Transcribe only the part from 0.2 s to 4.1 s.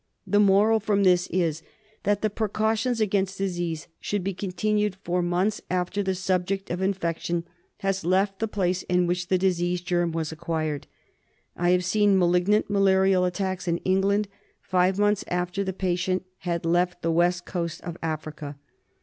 The moral from this is that the precautions against disease